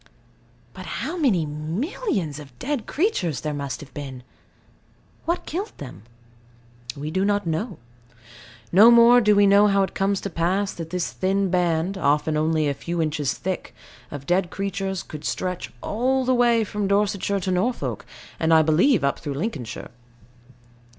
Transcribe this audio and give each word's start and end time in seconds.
But 0.73 0.87
how 1.03 1.15
many 1.15 1.45
millions 1.45 2.39
of 2.39 2.57
dead 2.57 2.87
creatures, 2.87 3.41
there 3.41 3.53
must 3.53 3.81
have 3.81 3.93
been! 3.93 4.23
What 5.25 5.45
killed 5.45 5.73
them? 5.77 6.05
We 6.97 7.11
do 7.11 7.23
not 7.23 7.45
know. 7.45 7.77
No 8.71 8.89
more 8.89 9.21
do 9.21 9.35
we 9.35 9.45
know 9.45 9.67
how 9.67 9.83
it 9.83 9.93
comes 9.93 10.19
to 10.21 10.29
pass 10.31 10.73
that 10.73 10.89
this 10.89 11.11
thin 11.11 11.51
band 11.51 11.99
(often 11.99 12.35
only 12.35 12.67
a 12.67 12.73
few 12.73 12.99
inches 12.99 13.35
thick) 13.35 13.75
of 14.09 14.25
dead 14.25 14.49
creatures 14.49 15.05
should 15.11 15.23
stretch 15.23 15.71
all 15.83 16.25
the 16.25 16.33
way 16.33 16.63
from 16.63 16.87
Dorsetshire 16.87 17.41
to 17.41 17.51
Norfolk, 17.51 18.03
and, 18.39 18.51
I 18.51 18.63
believe, 18.63 19.03
up 19.03 19.19
through 19.19 19.35
Lincolnshire. 19.35 19.91